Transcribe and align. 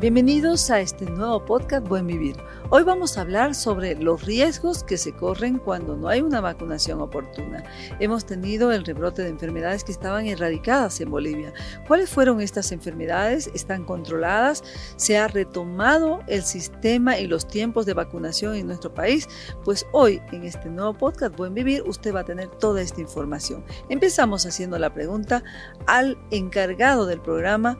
Bienvenidos 0.00 0.70
a 0.70 0.80
este 0.80 1.04
nuevo 1.04 1.44
podcast 1.44 1.86
Buen 1.86 2.06
Vivir. 2.06 2.34
Hoy 2.70 2.84
vamos 2.84 3.18
a 3.18 3.20
hablar 3.20 3.54
sobre 3.54 3.94
los 3.96 4.24
riesgos 4.24 4.82
que 4.82 4.96
se 4.96 5.12
corren 5.12 5.58
cuando 5.58 5.94
no 5.94 6.08
hay 6.08 6.22
una 6.22 6.40
vacunación 6.40 7.02
oportuna. 7.02 7.64
Hemos 7.98 8.24
tenido 8.24 8.72
el 8.72 8.86
rebrote 8.86 9.20
de 9.20 9.28
enfermedades 9.28 9.84
que 9.84 9.92
estaban 9.92 10.26
erradicadas 10.26 11.02
en 11.02 11.10
Bolivia. 11.10 11.52
¿Cuáles 11.86 12.08
fueron 12.08 12.40
estas 12.40 12.72
enfermedades? 12.72 13.50
¿Están 13.52 13.84
controladas? 13.84 14.64
¿Se 14.96 15.18
ha 15.18 15.28
retomado 15.28 16.20
el 16.28 16.44
sistema 16.44 17.18
y 17.18 17.26
los 17.26 17.46
tiempos 17.46 17.84
de 17.84 17.92
vacunación 17.92 18.54
en 18.54 18.68
nuestro 18.68 18.94
país? 18.94 19.28
Pues 19.66 19.84
hoy 19.92 20.22
en 20.32 20.44
este 20.44 20.70
nuevo 20.70 20.94
podcast 20.94 21.36
Buen 21.36 21.52
Vivir 21.52 21.82
usted 21.82 22.14
va 22.14 22.20
a 22.20 22.24
tener 22.24 22.48
toda 22.48 22.80
esta 22.80 23.02
información. 23.02 23.62
Empezamos 23.90 24.46
haciendo 24.46 24.78
la 24.78 24.94
pregunta 24.94 25.44
al 25.86 26.16
encargado 26.30 27.04
del 27.04 27.20
programa 27.20 27.78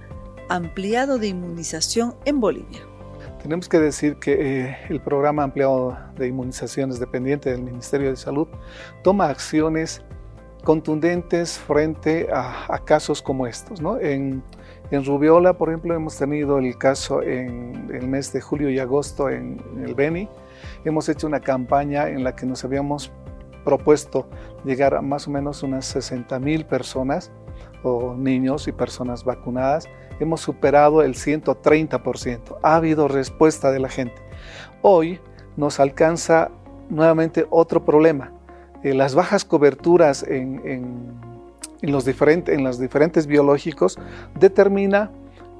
ampliado 0.51 1.19
de 1.19 1.29
inmunización 1.29 2.15
en 2.27 2.41
Bolivia. 2.41 2.81
Tenemos 3.43 3.69
que 3.69 3.79
decir 3.79 4.17
que 4.17 4.67
eh, 4.67 4.77
el 4.91 5.01
programa 5.01 5.45
ampliado 5.45 5.97
de 6.17 6.27
inmunizaciones 6.27 7.01
dependiente 7.01 7.51
del 7.51 7.63
Ministerio 7.63 8.11
de 8.11 8.17
Salud 8.17 8.49
toma 9.03 9.29
acciones 9.29 10.03
contundentes 10.65 11.59
frente 11.59 12.29
a, 12.33 12.79
casos 12.85 13.23
como 13.23 13.47
estos. 13.47 13.81
¿no? 13.81 13.99
En, 13.99 14.43
en, 14.91 15.05
Rubiola, 15.05 15.55
por 15.55 15.71
ejemplo, 15.71 15.95
hemos 15.95 16.17
tenido 16.19 16.59
el 16.59 16.77
caso 16.77 17.23
en 17.23 17.89
el 17.95 18.07
mes 18.09 18.31
de 18.33 18.43
julio 18.43 18.69
y 18.69 18.79
agosto 18.79 19.31
en, 19.31 19.63
en 19.75 19.85
el 19.85 19.95
Beni. 19.95 20.29
Hemos 20.85 21.09
hecho 21.09 21.27
una 21.27 21.41
campaña 21.41 22.09
en 22.09 22.25
la 22.25 22.37
que 22.37 22.45
nos 22.45 22.63
habíamos 22.65 23.11
propuesto 23.65 24.29
llegar 24.65 24.95
a 24.95 25.01
más 25.01 25.29
o 25.29 25.31
menos 25.31 25.63
unas 25.63 25.87
60 25.87 26.39
mil 26.41 26.67
personas 26.67 27.31
o 27.83 28.15
niños 28.15 28.69
y 28.69 28.73
personas 28.73 29.25
vacunadas 29.25 29.89
hemos 30.21 30.41
superado 30.41 31.03
el 31.03 31.15
130%. 31.15 32.59
Ha 32.63 32.77
habido 32.77 33.09
respuesta 33.09 33.71
de 33.71 33.81
la 33.81 33.89
gente. 33.89 34.15
Hoy 34.83 35.21
nos 35.57 35.81
alcanza 35.81 36.51
nuevamente 36.89 37.47
otro 37.51 37.85
problema. 37.85 38.33
Eh, 38.83 38.95
las 38.95 39.15
bajas 39.15 39.45
coberturas 39.45 40.23
en, 40.23 41.19
los 41.83 42.05
diferentes, 42.05 42.55
en 42.55 42.65
los 42.65 42.79
diferentes 42.79 43.27
biológicos 43.27 43.99
determina 44.39 45.11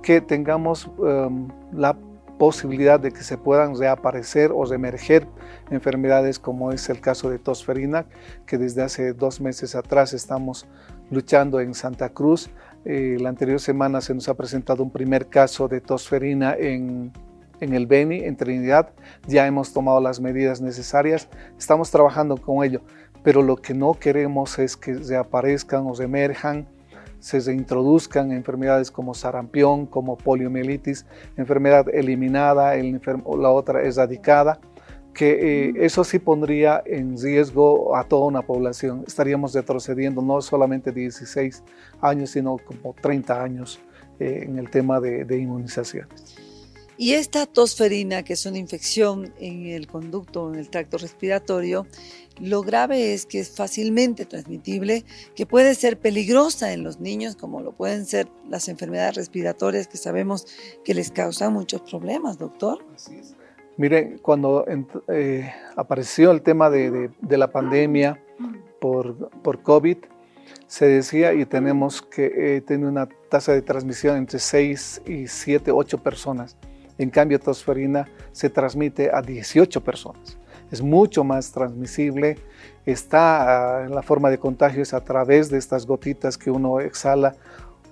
que 0.03 0.21
tengamos 0.21 0.87
um, 0.99 1.49
la 1.73 1.97
posibilidad 2.39 2.99
de 2.99 3.13
que 3.13 3.23
se 3.23 3.37
puedan 3.37 3.79
reaparecer 3.79 4.51
o 4.55 4.65
reemerger 4.65 5.27
enfermedades 5.71 6.39
como 6.39 6.73
es 6.73 6.89
el 6.89 7.01
caso 7.01 7.29
de 7.29 7.39
tosferina, 7.39 8.07
que 8.47 8.57
desde 8.57 8.83
hace 8.83 9.13
dos 9.13 9.43
meses 9.43 9.75
atrás 9.75 10.15
estamos 10.15 10.67
luchando 11.11 11.61
en 11.61 11.75
Santa 11.75 12.09
Cruz. 12.11 12.51
Eh, 12.85 13.19
la 13.21 13.29
anterior 13.29 13.61
semana 13.61 14.01
se 14.01 14.15
nos 14.15 14.29
ha 14.29 14.35
presentado 14.35 14.83
un 14.83 14.91
primer 14.91 15.27
caso 15.29 15.69
de 15.69 15.81
tosferina 15.81 16.55
en, 16.59 17.13
el 17.61 17.87
Beni, 17.87 18.21
en 18.25 18.37
Trinidad. 18.37 18.91
Ya 19.27 19.47
hemos 19.47 19.73
tomado 19.73 20.01
las 20.01 20.21
medidas 20.21 20.61
necesarias, 20.61 21.29
estamos 21.59 21.91
trabajando 21.91 22.37
con 22.37 22.65
ello, 22.65 22.81
pero 23.23 23.43
lo 23.43 23.57
que 23.57 23.75
no 23.75 23.95
queremos 23.95 24.59
es 24.59 24.77
que 24.77 24.95
reaparezcan 24.95 25.85
o 25.87 26.01
emerjan, 26.01 26.67
se 27.19 27.39
reintroduzcan 27.41 28.33
enfermedades 28.33 28.91
como 28.91 29.13
sarampión, 29.13 29.85
como 29.85 30.17
poliomielitis, 30.17 31.05
enfermedad 31.37 31.87
eliminada, 31.93 32.77
el 32.77 32.99
la 33.39 33.51
otra 33.51 33.83
erradicada 33.83 34.59
que 35.15 35.69
eh, 35.69 35.73
eso 35.81 36.05
sí 36.05 36.19
pondría 36.19 36.83
en 36.87 37.21
riesgo 37.21 37.97
a 37.97 38.05
toda 38.05 38.27
una 38.27 38.43
población. 38.43 39.05
Estaríamos 39.07 39.55
retrocediendo 39.55 40.23
no 40.23 40.41
solamente 40.41 40.93
16 40.93 41.63
años, 42.01 42.31
sino 42.31 42.57
como 42.59 42.95
30 42.95 43.43
años 43.43 43.81
eh, 44.19 44.45
en 44.45 44.59
el 44.59 44.71
tema 44.71 45.01
de, 45.01 45.25
de 45.25 45.39
inmunizaciones. 45.39 46.37
Y 46.97 47.15
esta 47.15 47.47
tosferina, 47.47 48.23
que 48.23 48.35
es 48.35 48.45
una 48.45 48.59
infección 48.59 49.33
en 49.39 49.67
el 49.67 49.87
conducto, 49.87 50.53
en 50.53 50.59
el 50.59 50.69
tracto 50.69 50.99
respiratorio, 50.99 51.87
lo 52.39 52.63
grave 52.63 53.15
es 53.15 53.25
que 53.25 53.41
es 53.41 53.51
fácilmente 53.51 54.27
transmitible, 54.27 55.07
que 55.35 55.47
puede 55.47 55.75
ser 55.75 55.99
peligrosa 55.99 56.75
en 56.75 56.85
los 56.85 57.01
niños, 57.01 57.37
como 57.37 57.63
lo 57.63 57.73
pueden 57.73 58.05
ser 58.05 58.29
las 58.49 58.69
enfermedades 58.69 59.15
respiratorias 59.15 59.89
que 59.89 59.97
sabemos 59.97 60.47
que 60.85 60.93
les 60.93 61.11
causan 61.11 61.55
muchos 61.55 61.81
problemas, 61.83 62.37
doctor. 62.37 62.85
Así 62.95 63.17
es. 63.17 63.35
Miren, 63.77 64.19
cuando 64.21 64.67
eh, 65.09 65.53
apareció 65.77 66.31
el 66.33 66.43
tema 66.43 66.71
de, 66.71 67.11
la 67.29 67.51
pandemia 67.51 68.23
por, 68.81 69.63
COVID, 69.63 69.97
se 70.67 70.87
decía 70.87 71.33
y 71.33 71.45
tenemos 71.47 72.03
que 72.03 72.57
eh, 72.57 72.61
tener 72.61 72.87
una 72.87 73.09
tasa 73.29 73.53
de 73.53 73.63
transmisión 73.63 74.17
entre 74.17 74.39
6 74.39 75.03
y 75.07 75.27
7, 75.27 75.71
8 75.71 75.99
personas. 75.99 76.57
En 76.99 77.11
cambio, 77.11 77.41
tosferina 77.41 78.07
se 78.33 78.51
transmite 78.51 79.11
a 79.11 79.23
18 79.23 79.83
personas. 79.83 80.37
Es 80.71 80.83
mucho 80.83 81.25
más 81.25 81.51
transmisible. 81.51 82.37
Está 82.87 83.79
ah, 83.79 83.87
en 83.87 83.95
la 83.95 84.03
forma 84.03 84.31
de 84.31 84.39
contagio 84.39 84.83
es 84.83 84.93
a 84.93 85.03
través 85.03 85.51
de 85.51 85.59
estas 85.59 85.87
gotitas 85.87 86.37
que 86.37 86.51
uno 86.51 86.81
exhala 86.81 87.35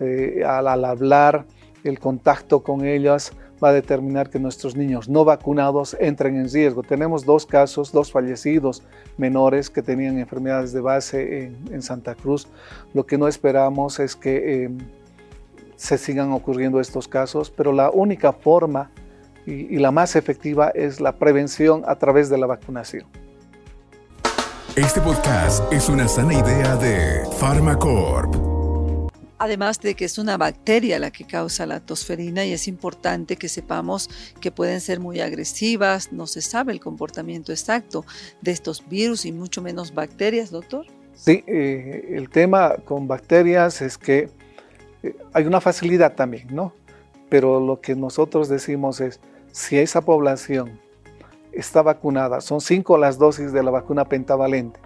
eh, 0.00 0.42
al 0.46 0.84
hablar, 0.84 1.46
el 1.84 1.98
contacto 1.98 2.62
con 2.62 2.84
ellas 2.84 3.32
va 3.62 3.70
a 3.70 3.72
determinar 3.72 4.30
que 4.30 4.38
nuestros 4.38 4.76
niños 4.76 5.08
no 5.08 5.24
vacunados 5.24 5.96
entren 6.00 6.36
en 6.36 6.50
riesgo. 6.50 6.82
Tenemos 6.82 7.24
dos 7.24 7.46
casos, 7.46 7.92
dos 7.92 8.12
fallecidos 8.12 8.82
menores 9.16 9.70
que 9.70 9.82
tenían 9.82 10.18
enfermedades 10.18 10.72
de 10.72 10.80
base 10.80 11.52
en, 11.70 11.82
Santa 11.82 12.14
Cruz. 12.14 12.46
Lo 12.94 13.06
que 13.06 13.18
no 13.18 13.28
esperamos 13.28 13.98
es 13.98 14.14
que 14.14 14.64
em, 14.64 14.78
se 15.76 15.98
sigan 15.98 16.32
ocurriendo 16.32 16.80
estos 16.80 17.08
casos, 17.08 17.50
pero 17.50 17.72
la 17.72 17.90
única 17.90 18.32
forma 18.32 18.90
y, 19.46 19.74
y 19.74 19.78
la 19.78 19.90
más 19.90 20.16
efectiva 20.16 20.70
es 20.70 21.00
la 21.00 21.12
prevención 21.12 21.82
a 21.86 21.96
través 21.96 22.28
de 22.28 22.38
la 22.38 22.46
vacunación. 22.46 23.06
Este 24.76 25.00
podcast 25.00 25.72
es 25.72 25.88
una 25.88 26.06
sana 26.06 26.34
idea 26.34 26.76
de 26.76 27.22
Pharmacorp. 27.40 28.47
Además 29.38 29.81
de 29.81 29.94
que 29.94 30.04
es 30.04 30.19
una 30.19 30.37
bacteria 30.37 30.99
la 30.99 31.10
que 31.10 31.25
causa 31.25 31.65
la 31.65 31.81
tosferina 31.81 32.44
y 32.44 32.53
es 32.53 32.66
importante 32.66 33.37
que 33.37 33.49
sepamos 33.49 34.10
que 34.41 34.50
pueden 34.50 34.81
ser 34.81 34.99
muy 34.99 35.21
agresivas, 35.21 36.12
no 36.12 36.26
se 36.26 36.43
sabe 36.43 36.72
el 36.72 36.81
comportamiento 36.81 37.53
exacto 37.53 38.04
de 38.43 38.50
estos 38.50 38.88
virus 38.88 39.25
y 39.25 39.32
mucho 39.32 39.62
menos 39.62 39.94
bacterias, 39.94 40.50
doctor. 40.50 40.87
Sí, 41.15 41.44
eh, 41.47 42.15
el 42.15 42.31
tema 42.31 42.76
con 42.84 43.06
bacterias 43.06 43.81
es 43.81 43.97
que 43.97 44.28
eh, 45.03 45.16
hay 45.32 45.44
una 45.47 45.60
facilidad 45.60 46.15
también, 46.15 46.49
¿no? 46.50 46.72
Pero 47.28 47.60
lo 47.60 47.81
que 47.81 47.94
nosotros 47.94 48.49
decimos 48.49 49.00
es, 49.00 49.20
si 49.53 49.78
esa 49.78 50.00
población 50.00 50.81
está 51.53 51.82
vacunada, 51.82 52.41
son 52.41 52.60
cinco 52.60 52.99
las 52.99 53.19
dosis 53.19 53.53
de 53.53 53.62
la 53.62 53.70
vacuna 53.70 54.05
pentavalente, 54.05 54.81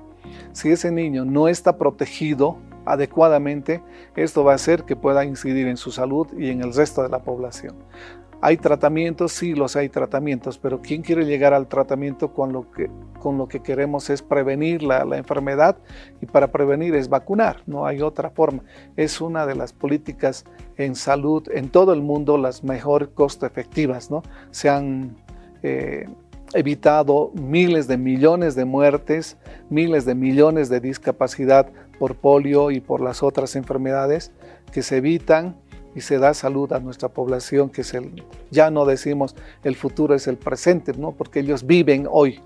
si 0.53 0.71
ese 0.71 0.91
niño 0.91 1.25
no 1.25 1.49
está 1.49 1.77
protegido, 1.77 2.59
adecuadamente, 2.85 3.83
esto 4.17 4.45
va 4.45 4.53
a 4.53 4.57
hacer 4.57 4.85
que 4.85 4.97
pueda 4.97 5.25
incidir 5.25 5.67
en 5.67 5.77
su 5.77 5.91
salud 5.91 6.27
y 6.37 6.51
en 6.51 6.63
el 6.63 6.75
resto 6.75 7.03
de 7.03 7.09
la 7.09 7.21
población. 7.21 7.77
¿Hay 8.45 8.57
tratamientos? 8.57 9.31
Sí, 9.31 9.55
los 9.55 9.77
hay 9.77 9.89
tratamientos, 9.89 10.59
pero 10.59 10.83
¿quién 10.83 11.03
quiere 11.03 11.25
llegar 11.25 11.55
al 11.55 11.69
tratamiento 11.69 12.35
con 12.35 12.53
lo 12.53 12.73
que, 12.73 12.91
con 13.21 13.39
lo 13.39 13.47
que 13.47 13.61
queremos 13.61 14.11
es 14.11 14.21
prevenir 14.21 14.83
la, 14.83 15.03
enfermedad? 15.17 15.77
Y 16.21 16.27
para 16.27 16.49
prevenir 16.51 16.97
es 16.97 17.09
vacunar, 17.09 17.63
no 17.67 17.87
hay 17.87 18.03
otra 18.03 18.31
forma. 18.31 18.65
Es 18.97 19.21
una 19.21 19.47
de 19.47 19.55
las 19.55 19.73
políticas 19.73 20.45
en 20.77 20.97
salud 20.97 21.49
en 21.53 21.69
todo 21.69 21.93
el 21.93 22.03
mundo 22.03 22.37
las 22.37 22.65
mejor 22.65 23.15
costo 23.15 23.47
efectivas, 23.47 24.11
¿no? 24.11 24.25
Se 24.51 24.69
han 24.69 25.15
eh, 25.63 26.09
evitado 26.55 27.31
miles 27.35 27.89
de 27.89 27.97
millones 27.97 28.55
de 28.55 28.65
muertes, 28.65 29.37
miles 29.71 30.05
de 30.05 30.15
millones 30.15 30.69
de 30.69 30.81
discapacidad 30.81 31.69
por 31.99 32.17
polio 32.17 32.71
y 32.71 32.81
por 32.81 33.01
las 33.01 33.23
otras 33.23 33.57
enfermedades 33.57 34.33
que 34.73 34.83
se 34.83 34.99
evitan 34.99 35.57
y 35.95 36.01
se 36.01 36.19
da 36.19 36.35
salud 36.35 36.73
a 36.73 36.81
nuestra 36.81 37.09
población, 37.09 37.71
que 37.71 37.83
es 37.83 37.95
el, 37.95 38.25
ya 38.51 38.71
no 38.71 38.87
decimos 38.87 39.35
el 39.63 39.77
futuro 39.77 40.15
es 40.15 40.27
el 40.27 40.37
presente, 40.37 40.93
¿no? 40.95 41.13
porque 41.13 41.41
ellos 41.41 41.67
viven 41.67 42.07
hoy, 42.11 42.41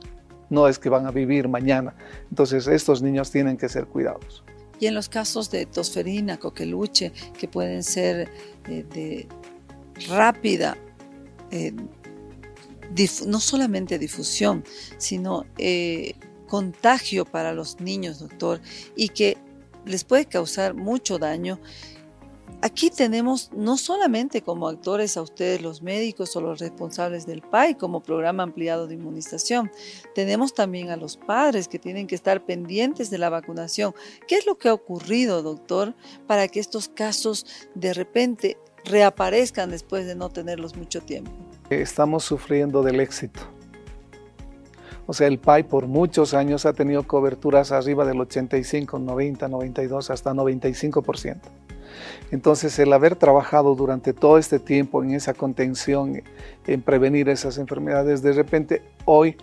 no 0.50 0.68
es 0.68 0.78
que 0.78 0.88
van 0.88 1.06
a 1.06 1.10
vivir 1.10 1.48
mañana. 1.48 1.94
Entonces 2.30 2.66
estos 2.66 3.02
niños 3.02 3.30
tienen 3.30 3.56
que 3.56 3.68
ser 3.68 3.86
cuidados. 3.86 4.44
Y 4.78 4.86
en 4.86 4.94
los 4.94 5.08
casos 5.08 5.50
de 5.50 5.64
tosferina, 5.66 6.36
coqueluche, 6.36 7.12
que 7.38 7.48
pueden 7.48 7.82
ser 7.82 8.28
eh, 8.68 8.84
de 8.92 9.26
rápida 10.08 10.76
eh, 11.50 11.72
no 13.26 13.40
solamente 13.40 13.98
difusión, 13.98 14.64
sino 14.98 15.44
eh, 15.58 16.14
contagio 16.46 17.24
para 17.24 17.52
los 17.52 17.80
niños, 17.80 18.20
doctor, 18.20 18.60
y 18.94 19.08
que 19.08 19.36
les 19.84 20.04
puede 20.04 20.26
causar 20.26 20.74
mucho 20.74 21.18
daño. 21.18 21.60
Aquí 22.62 22.90
tenemos 22.90 23.50
no 23.52 23.76
solamente 23.76 24.40
como 24.40 24.68
actores 24.68 25.16
a 25.16 25.22
ustedes 25.22 25.60
los 25.60 25.82
médicos 25.82 26.34
o 26.36 26.40
los 26.40 26.58
responsables 26.58 27.26
del 27.26 27.42
PAI 27.42 27.74
como 27.74 28.02
programa 28.02 28.44
ampliado 28.44 28.86
de 28.86 28.94
inmunización, 28.94 29.70
tenemos 30.14 30.54
también 30.54 30.90
a 30.90 30.96
los 30.96 31.16
padres 31.16 31.68
que 31.68 31.78
tienen 31.78 32.06
que 32.06 32.14
estar 32.14 32.44
pendientes 32.46 33.10
de 33.10 33.18
la 33.18 33.28
vacunación. 33.28 33.94
¿Qué 34.26 34.36
es 34.36 34.46
lo 34.46 34.56
que 34.56 34.68
ha 34.68 34.74
ocurrido, 34.74 35.42
doctor, 35.42 35.94
para 36.26 36.48
que 36.48 36.60
estos 36.60 36.88
casos 36.88 37.46
de 37.74 37.92
repente 37.92 38.56
reaparezcan 38.84 39.70
después 39.70 40.06
de 40.06 40.14
no 40.14 40.30
tenerlos 40.30 40.76
mucho 40.76 41.02
tiempo? 41.02 41.32
Estamos 41.70 42.24
sufriendo 42.24 42.82
del 42.82 43.00
éxito. 43.00 43.40
O 45.06 45.12
sea, 45.12 45.26
el 45.26 45.38
PAI 45.38 45.64
por 45.64 45.86
muchos 45.86 46.34
años 46.34 46.66
ha 46.66 46.72
tenido 46.72 47.04
coberturas 47.04 47.72
arriba 47.72 48.04
del 48.04 48.20
85, 48.20 48.98
90, 48.98 49.48
92, 49.48 50.10
hasta 50.10 50.32
95%. 50.32 51.40
Entonces, 52.30 52.78
el 52.78 52.92
haber 52.92 53.16
trabajado 53.16 53.74
durante 53.74 54.12
todo 54.12 54.38
este 54.38 54.58
tiempo 54.58 55.02
en 55.02 55.12
esa 55.12 55.34
contención, 55.34 56.22
en 56.66 56.82
prevenir 56.82 57.28
esas 57.28 57.58
enfermedades, 57.58 58.22
de 58.22 58.32
repente 58.32 58.82
hoy 59.04 59.36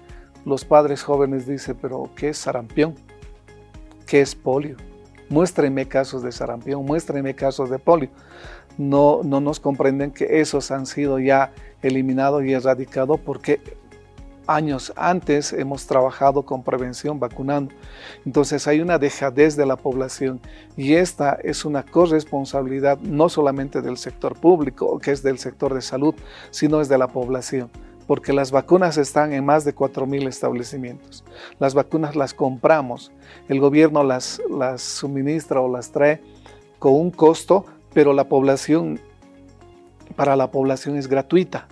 los 0.45 0.65
padres 0.65 1.03
jóvenes 1.03 1.47
dicen, 1.47 1.77
pero 1.81 2.09
¿qué 2.15 2.29
es 2.29 2.37
sarampión? 2.37 2.95
¿Qué 4.05 4.21
es 4.21 4.35
polio? 4.35 4.75
Muéstrenme 5.29 5.87
casos 5.87 6.21
de 6.23 6.31
sarampión, 6.31 6.85
muéstrenme 6.85 7.33
casos 7.33 7.69
de 7.69 7.79
polio. 7.79 8.09
No, 8.77 9.21
no 9.23 9.39
nos 9.39 9.59
comprenden 9.59 10.11
que 10.11 10.41
esos 10.41 10.71
han 10.71 10.85
sido 10.85 11.19
ya 11.19 11.53
eliminados 11.83 12.43
y 12.43 12.53
erradicados 12.53 13.19
porque 13.19 13.59
años 14.47 14.93
antes 14.95 15.53
hemos 15.53 15.85
trabajado 15.85 16.43
con 16.43 16.63
prevención 16.63 17.19
vacunando. 17.19 17.73
Entonces 18.25 18.67
hay 18.67 18.81
una 18.81 18.97
dejadez 18.97 19.55
de 19.55 19.65
la 19.65 19.75
población 19.75 20.39
y 20.75 20.93
esta 20.93 21.37
es 21.43 21.65
una 21.65 21.83
corresponsabilidad 21.83 22.99
no 22.99 23.29
solamente 23.29 23.81
del 23.81 23.97
sector 23.97 24.39
público, 24.39 24.99
que 24.99 25.11
es 25.11 25.23
del 25.23 25.39
sector 25.39 25.73
de 25.73 25.81
salud, 25.81 26.15
sino 26.51 26.81
es 26.81 26.89
de 26.89 26.97
la 26.97 27.07
población. 27.07 27.69
Porque 28.07 28.33
las 28.33 28.51
vacunas 28.51 28.97
están 28.97 29.31
en 29.31 29.45
más 29.45 29.63
de 29.63 29.73
4.000 29.73 30.27
establecimientos. 30.27 31.23
Las 31.57 31.73
vacunas 31.73 32.17
las 32.17 32.33
compramos, 32.33 33.13
el 33.47 33.61
gobierno 33.61 34.03
las, 34.03 34.41
las 34.49 34.81
suministra 34.81 35.61
o 35.61 35.71
las 35.71 35.91
trae 35.91 36.21
con 36.79 36.95
un 36.95 37.11
costo, 37.11 37.65
pero 37.93 38.11
la 38.11 38.27
población, 38.27 38.99
para 40.17 40.35
la 40.35 40.51
población 40.51 40.97
es 40.97 41.07
gratuita. 41.07 41.69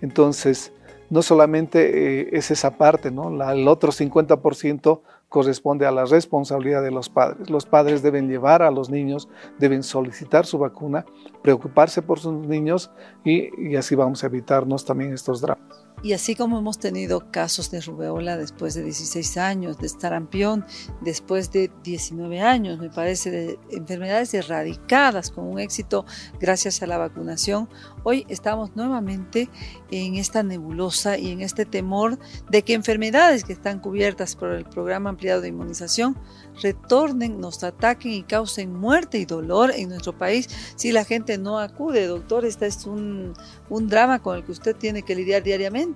Entonces, 0.00 0.72
no 1.10 1.22
solamente 1.22 2.20
eh, 2.20 2.28
es 2.32 2.50
esa 2.50 2.76
parte, 2.76 3.10
¿no? 3.10 3.28
el 3.50 3.66
otro 3.66 3.92
50% 3.92 5.00
corresponde 5.28 5.86
a 5.86 5.90
la 5.90 6.04
responsabilidad 6.04 6.82
de 6.82 6.90
los 6.90 7.08
padres. 7.08 7.50
Los 7.50 7.66
padres 7.66 8.02
deben 8.02 8.28
llevar 8.28 8.62
a 8.62 8.70
los 8.70 8.90
niños, 8.90 9.28
deben 9.58 9.82
solicitar 9.82 10.46
su 10.46 10.58
vacuna, 10.58 11.04
preocuparse 11.42 12.02
por 12.02 12.18
sus 12.18 12.34
niños 12.46 12.90
y 13.24 13.76
así 13.76 13.94
vamos 13.94 14.22
a 14.22 14.26
evitarnos 14.26 14.84
también 14.84 15.12
estos 15.12 15.40
dramas. 15.40 15.87
Y 16.00 16.12
así 16.12 16.36
como 16.36 16.58
hemos 16.58 16.78
tenido 16.78 17.32
casos 17.32 17.72
de 17.72 17.80
rubeola 17.80 18.36
después 18.36 18.74
de 18.74 18.84
16 18.84 19.36
años, 19.36 19.78
de 19.78 19.86
estarampión 19.86 20.64
después 21.00 21.50
de 21.50 21.72
19 21.82 22.40
años, 22.40 22.78
me 22.78 22.88
parece, 22.88 23.30
de 23.30 23.58
enfermedades 23.70 24.32
erradicadas 24.32 25.32
con 25.32 25.46
un 25.48 25.58
éxito 25.58 26.06
gracias 26.38 26.82
a 26.82 26.86
la 26.86 26.98
vacunación, 26.98 27.68
hoy 28.04 28.24
estamos 28.28 28.76
nuevamente 28.76 29.48
en 29.90 30.14
esta 30.14 30.44
nebulosa 30.44 31.18
y 31.18 31.32
en 31.32 31.40
este 31.40 31.66
temor 31.66 32.18
de 32.48 32.62
que 32.62 32.74
enfermedades 32.74 33.42
que 33.42 33.52
están 33.52 33.80
cubiertas 33.80 34.36
por 34.36 34.52
el 34.52 34.64
programa 34.66 35.10
ampliado 35.10 35.40
de 35.40 35.48
inmunización 35.48 36.16
retornen, 36.62 37.40
nos 37.40 37.64
ataquen 37.64 38.12
y 38.12 38.22
causen 38.22 38.72
muerte 38.72 39.18
y 39.18 39.24
dolor 39.24 39.72
en 39.74 39.88
nuestro 39.88 40.16
país 40.16 40.48
si 40.76 40.92
la 40.92 41.04
gente 41.04 41.38
no 41.38 41.58
acude. 41.58 42.06
Doctor, 42.06 42.44
este 42.44 42.66
es 42.66 42.86
un, 42.86 43.34
un 43.68 43.88
drama 43.88 44.20
con 44.20 44.36
el 44.36 44.44
que 44.44 44.52
usted 44.52 44.76
tiene 44.76 45.02
que 45.02 45.14
lidiar 45.14 45.42
diariamente. 45.42 45.87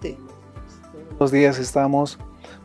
Los 1.18 1.30
días 1.30 1.58
estamos 1.58 2.18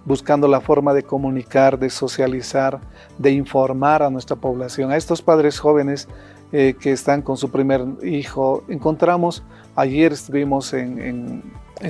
buscando 0.06 0.48
la 0.48 0.62
forma 0.62 0.94
de 0.94 1.04
comunicar, 1.04 1.78
de 1.78 1.90
socializar, 1.90 2.80
de 3.18 3.32
informar 3.32 4.02
a 4.02 4.10
nuestra 4.10 4.36
población, 4.36 4.92
a 4.92 4.98
estos 4.98 5.22
padres 5.22 5.60
jóvenes 5.60 6.08
eh, 6.54 6.76
que 6.80 6.94
están 6.94 7.22
con 7.22 7.36
su 7.36 7.52
primer 7.52 7.86
hijo. 8.04 8.64
Encontramos, 8.70 9.44
ayer 9.76 10.14
estuvimos 10.14 10.74
en, 10.74 11.44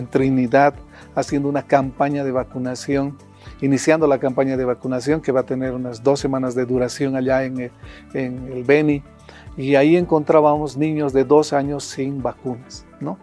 Trinidad 0.09 0.73
haciendo 1.15 1.47
una 1.47 1.63
campaña 1.63 2.25
de 2.25 2.31
vacunación 2.31 3.17
iniciando 3.61 4.05
la 4.05 4.19
campaña 4.19 4.57
de 4.57 4.65
vacunación 4.65 5.21
que 5.21 5.31
va 5.31 5.39
a 5.41 5.45
tener 5.45 5.71
unas 5.73 6.03
dos 6.03 6.19
semanas 6.19 6.55
de 6.55 6.65
duración 6.65 7.15
allá 7.15 7.45
en, 7.45 7.61
eh, 7.61 7.71
en 8.13 8.51
el 8.51 8.65
Beni. 8.65 9.01
Y 9.55 9.75
ahí 9.75 9.95
encontrábamos 9.95 10.75
niños 10.75 11.13
de 11.13 11.23
dos 11.23 11.53
años 11.53 11.85
sin 11.85 12.21
vacunas, 12.21 12.85
¿no? 12.99 13.17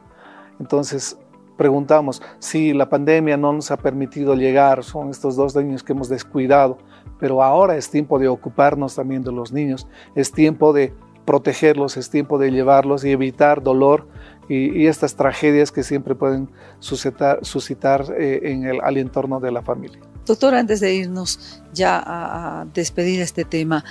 Entonces 0.58 1.18
preguntamos 1.56 2.22
si 2.38 2.72
la 2.72 2.88
pandemia 2.88 3.36
no 3.36 3.52
nos 3.52 3.70
ha 3.70 3.76
permitido 3.76 4.34
llegar, 4.34 4.84
son 4.84 5.10
estos 5.10 5.36
dos 5.36 5.54
niños 5.54 5.82
que 5.82 5.92
hemos 5.92 6.08
descuidado, 6.08 6.78
pero 7.18 7.42
ahora 7.42 7.76
es 7.76 7.90
tiempo 7.90 8.18
de 8.18 8.28
ocuparnos 8.28 8.94
también 8.94 9.22
de 9.22 9.32
los 9.32 9.52
niños, 9.52 9.86
es 10.14 10.32
tiempo 10.32 10.72
de 10.72 10.92
protegerlos, 11.24 11.96
es 11.96 12.10
tiempo 12.10 12.38
de 12.38 12.50
llevarlos 12.50 13.04
y 13.04 13.10
evitar 13.10 13.62
dolor 13.62 14.06
y, 14.48 14.86
estas 14.86 15.16
tragedias 15.16 15.72
que 15.72 15.82
siempre 15.82 16.14
pueden 16.14 16.50
suscitar, 16.78 17.38
suscitar 17.42 18.04
eh, 18.18 18.40
en 18.44 18.64
el, 18.64 18.80
al 18.82 18.98
entorno 18.98 19.40
de 19.40 19.50
la 19.50 19.62
familia. 19.62 19.98
Doctor, 20.26 20.54
antes 20.54 20.80
de 20.80 20.94
irnos 20.94 21.62
ya 21.72 21.98
a, 21.98 22.60
a 22.60 22.64
despedir 22.66 23.20
este 23.20 23.44
tema, 23.44 23.84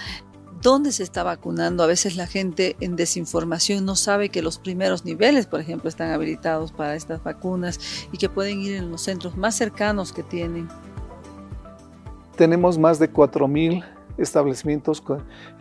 ¿dónde 0.63 0.93
se 0.93 1.03
está 1.03 1.23
vacunando? 1.23 1.83
A 1.83 1.87
veces 1.87 2.15
la 2.15 2.25
gente 2.25 2.77
en 2.79 2.95
desinformación 2.95 3.85
no 3.85 3.95
sabe 3.95 4.29
que 4.29 4.41
los 4.41 4.57
primeros 4.57 5.05
niveles, 5.05 5.45
por 5.45 5.59
ejemplo, 5.59 5.89
están 5.89 6.11
habilitados 6.11 6.71
para 6.71 6.95
estas 6.95 7.21
vacunas 7.21 8.07
y 8.11 8.17
que 8.17 8.29
pueden 8.29 8.61
ir 8.61 8.75
en 8.77 8.89
los 8.89 9.01
centros 9.01 9.35
más 9.37 9.55
cercanos 9.55 10.13
que 10.13 10.23
tienen. 10.23 10.69
Tenemos 12.37 12.79
más 12.79 12.97
de 12.97 13.11
4.000 13.11 13.83
establecimientos 14.17 15.03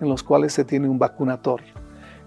en 0.01 0.09
los 0.09 0.23
cuales 0.23 0.53
se 0.53 0.65
tiene 0.65 0.89
un 0.89 0.99
vacunatorio. 0.99 1.75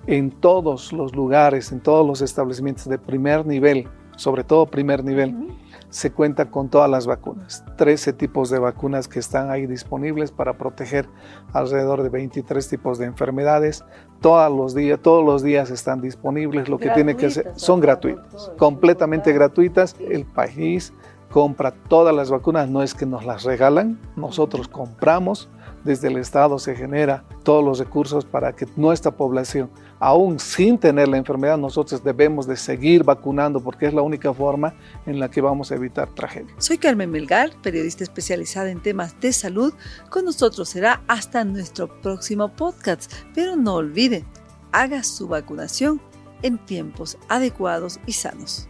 En 0.05 0.29
todos 0.29 0.93
los 0.93 1.15
lugares, 1.15 1.71
en 1.71 1.79
todos 1.79 2.05
los 2.05 2.21
establecimientos 2.21 2.87
de 2.87 2.99
primer 2.99 3.45
nivel, 3.45 3.87
sobre 4.15 4.43
todo 4.43 4.65
primer 4.65 5.03
nivel, 5.03 5.55
se 5.89 6.11
cuenta 6.11 6.51
con 6.51 6.69
todas 6.69 6.89
las 6.89 7.07
vacunas, 7.07 7.63
13 7.77 8.13
tipos 8.13 8.49
de 8.49 8.59
vacunas 8.59 9.07
que 9.07 9.19
están 9.19 9.49
ahí 9.49 9.65
disponibles 9.65 10.31
para 10.31 10.57
proteger 10.57 11.07
alrededor 11.53 12.03
de 12.03 12.09
23 12.09 12.67
tipos 12.67 12.97
de 12.97 13.05
enfermedades. 13.05 13.85
Todos 14.19 14.51
los 14.51 14.75
días, 14.75 14.99
todos 15.01 15.23
los 15.23 15.41
días 15.41 15.69
están 15.71 16.01
disponibles, 16.01 16.67
lo 16.67 16.79
que 16.79 16.89
tiene 16.89 17.15
que 17.15 17.27
hacer 17.27 17.53
son 17.55 17.79
gratuitas, 17.79 18.51
completamente 18.57 19.31
gratuitas. 19.31 19.95
El 19.99 20.25
país 20.25 20.91
compra 21.29 21.71
todas 21.71 22.13
las 22.15 22.29
vacunas, 22.29 22.69
no 22.69 22.83
es 22.83 22.93
que 22.93 23.05
nos 23.05 23.25
las 23.25 23.43
regalan, 23.43 23.99
nosotros 24.15 24.67
compramos, 24.67 25.49
desde 25.83 26.07
el 26.07 26.17
Estado 26.17 26.59
se 26.59 26.75
genera 26.75 27.23
todos 27.43 27.63
los 27.63 27.79
recursos 27.79 28.25
para 28.25 28.53
que 28.53 28.67
nuestra 28.75 29.11
población 29.11 29.69
aún 30.05 30.39
sin 30.39 30.77
tener 30.77 31.07
la 31.07 31.17
enfermedad, 31.17 31.57
nosotros 31.57 32.03
debemos 32.03 32.45
de 32.45 32.55
seguir 32.57 33.03
vacunando 33.03 33.59
porque 33.59 33.87
es 33.87 33.93
la 33.93 34.03
única 34.03 34.31
forma 34.35 34.75
en 35.07 35.19
la 35.19 35.31
que 35.31 35.41
vamos 35.41 35.71
a 35.71 35.75
evitar 35.75 36.13
tragedias. 36.13 36.63
Soy 36.63 36.77
Carmen 36.77 37.09
Melgar, 37.09 37.49
periodista 37.63 38.03
especializada 38.03 38.69
en 38.69 38.83
temas 38.83 39.19
de 39.19 39.33
salud. 39.33 39.73
Con 40.11 40.25
nosotros 40.25 40.69
será 40.69 41.01
hasta 41.07 41.43
nuestro 41.43 41.87
próximo 42.01 42.49
podcast. 42.49 43.11
Pero 43.33 43.55
no 43.55 43.73
olviden, 43.73 44.25
haga 44.71 45.03
su 45.03 45.27
vacunación 45.27 45.99
en 46.43 46.59
tiempos 46.59 47.17
adecuados 47.27 47.99
y 48.05 48.11
sanos. 48.11 48.69